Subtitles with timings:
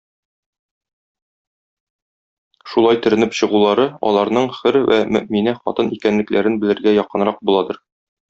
[2.71, 7.81] Шулай төренеп чыгулары аларның хөр вә мөэминә хатын икәнлекләрен белергә якынрак буладыр.